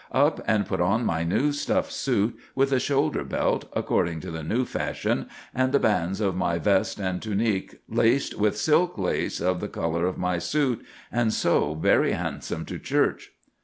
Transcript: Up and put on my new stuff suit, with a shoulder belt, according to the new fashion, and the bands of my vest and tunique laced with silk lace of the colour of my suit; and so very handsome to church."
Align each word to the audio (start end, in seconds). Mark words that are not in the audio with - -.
Up 0.13 0.41
and 0.47 0.65
put 0.65 0.81
on 0.81 1.05
my 1.05 1.23
new 1.23 1.51
stuff 1.51 1.91
suit, 1.91 2.35
with 2.55 2.71
a 2.71 2.79
shoulder 2.79 3.23
belt, 3.23 3.65
according 3.73 4.19
to 4.21 4.31
the 4.31 4.41
new 4.41 4.65
fashion, 4.65 5.27
and 5.53 5.71
the 5.71 5.79
bands 5.79 6.19
of 6.19 6.35
my 6.35 6.57
vest 6.57 6.99
and 6.99 7.21
tunique 7.21 7.81
laced 7.87 8.33
with 8.33 8.57
silk 8.57 8.97
lace 8.97 9.39
of 9.39 9.59
the 9.61 9.67
colour 9.69 10.07
of 10.07 10.17
my 10.17 10.39
suit; 10.39 10.83
and 11.11 11.31
so 11.31 11.75
very 11.75 12.13
handsome 12.13 12.65
to 12.65 12.79
church." 12.79 13.33